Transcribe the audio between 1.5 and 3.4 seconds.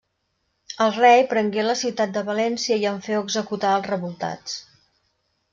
la ciutat de València i en féu